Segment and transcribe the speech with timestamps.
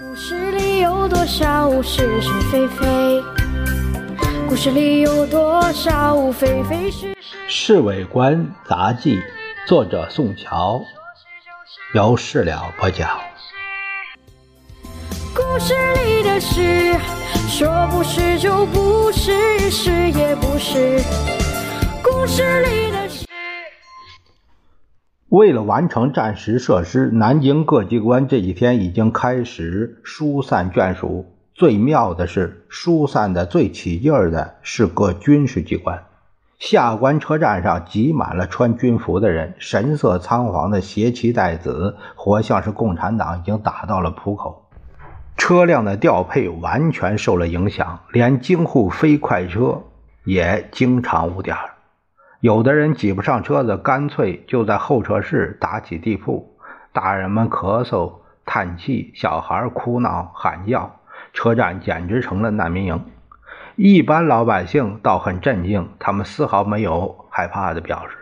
[0.00, 3.22] 故事里有多少是是非非？
[4.48, 7.36] 故事里有多少非非是是？
[7.46, 9.16] 《侍卫官杂记》，
[9.66, 10.80] 作者宋乔，
[11.92, 13.20] 由事了播讲。
[15.34, 15.74] 故事
[16.06, 16.96] 里的事，
[17.50, 21.02] 说不是就不是，是也不是。
[22.02, 23.01] 故事里的。
[25.32, 31.24] 为了完成战时设施，南京各机关这几天已经开始疏散眷属。
[31.54, 36.04] 最妙的是，疏散的最起劲儿的是各军事机关。
[36.58, 44.66] 下关车站上挤满了穿军服的人，神色仓皇的携妻带子，活像是共产党已经打到了浦口。
[45.38, 49.80] 车辆的调配完全受了影响，连京沪飞快车
[50.26, 51.70] 也经常误点儿。
[52.42, 56.56] 有的人挤不上车子，干脆就在候车室打起地铺。
[56.92, 58.14] 大人们咳嗽、
[58.44, 60.96] 叹气，小孩哭闹、喊叫，
[61.32, 63.00] 车站简直成了难民营。
[63.76, 68.16] 一般老百姓倒很镇静，他们丝毫没有害怕的表示。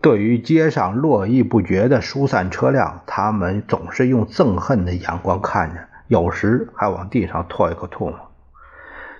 [0.00, 8.18] 对于街上络绎不绝的疏散车辆，他们总是用憎恨的眼光看着，有时还往地上吐一口唾沫。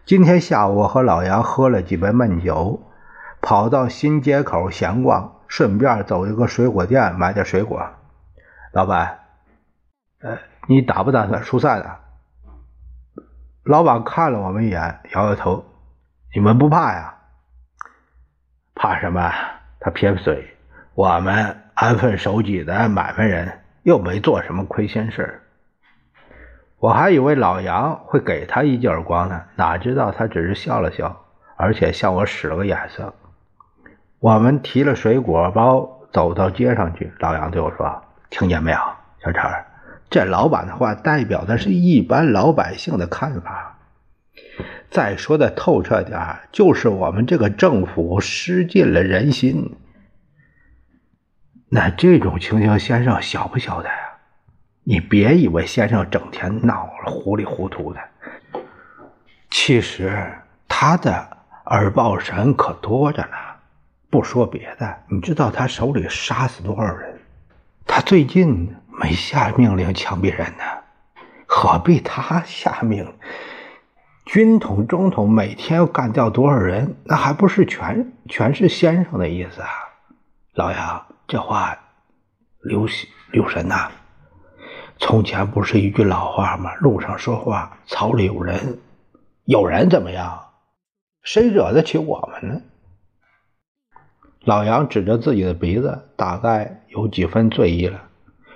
[0.04, 2.82] 今天下午，我和老杨喝了几杯闷酒。
[3.40, 7.90] 跑到新街口闲逛，顺便走一个水果店买点水果。
[8.72, 9.20] 老板，
[10.20, 10.38] 呃，
[10.68, 12.00] 你打不打算疏散啊？
[13.64, 15.64] 老板看了我们一眼，摇摇头
[16.34, 17.14] ：“你们不怕呀？
[18.74, 19.32] 怕什么？”
[19.80, 20.56] 他撇撇嘴
[20.94, 25.42] ：“我们安分守己的买卖人，又没做什么亏心事。”
[26.78, 31.24] 我还以为老杨会给他一记耳光呢，哪知道他只是笑了笑，
[31.56, 33.14] 而且向我使了个眼色。
[34.20, 38.78] 我们提了水果包走到街上去，老杨对我说：“听见没有，
[39.24, 39.42] 小陈
[40.10, 43.78] 这老板的话代表的是一般老百姓的看法。
[44.90, 46.20] 再说的透彻点
[46.52, 49.76] 就是我们这个政府失尽了人心。
[51.70, 53.94] 那这种情形，先生晓不晓得呀？
[54.84, 58.00] 你别以为先生整天闹糊里糊涂的，
[59.48, 60.30] 其实
[60.68, 63.28] 他的耳报神可多着呢。”
[64.10, 67.20] 不说别的，你知道他手里杀死多少人？
[67.86, 70.64] 他最近没下命令枪毙人呢，
[71.46, 73.14] 何必他下命令？
[74.26, 76.96] 军统、中统每天要干掉多少人？
[77.04, 79.68] 那还不是全全是先生的意思啊！
[80.54, 81.76] 老杨，这话
[82.62, 82.86] 留
[83.30, 83.90] 留神呐。
[84.98, 86.74] 从前不是一句老话吗？
[86.74, 88.78] 路上说话，草里有人。
[89.44, 90.40] 有人怎么样？
[91.22, 92.60] 谁惹得起我们呢？
[94.44, 98.00] 老杨指着自己的鼻子，大概有几分醉意了。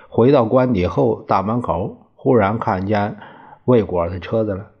[0.09, 3.17] 回到官邸后，大门口忽然看见
[3.65, 4.71] 魏果的车子了。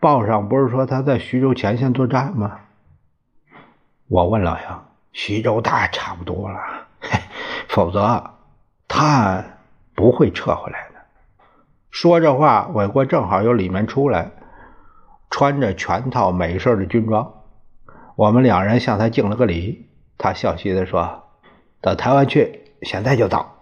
[0.00, 2.60] 报上不是说他在徐州前线作战吗？
[4.08, 6.58] 我问老杨：“徐州大差不多了，
[7.68, 8.30] 否则
[8.88, 9.44] 他
[9.94, 11.00] 不会撤回来的。”
[11.90, 14.30] 说这话，魏国正好由里面出来，
[15.30, 17.41] 穿着全套美式的军装。
[18.16, 21.24] 我们两人向他敬了个礼，他笑嘻的说
[21.80, 23.56] ：“到台湾去，现在就到。”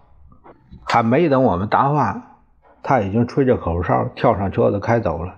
[0.84, 2.38] 还没等我们答话，
[2.82, 5.36] 他已经吹着口哨跳上车子开走了。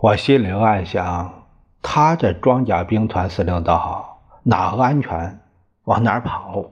[0.00, 1.46] 我心里暗想：
[1.82, 5.40] 他这装甲兵团司令倒好，哪安全
[5.84, 6.64] 往哪跑。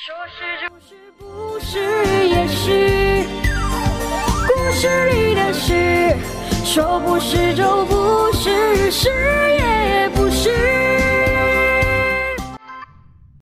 [0.00, 1.78] 说是就是，不是
[2.28, 3.26] 也是，
[4.46, 5.17] 故事里
[6.78, 9.57] 说不是就不是是。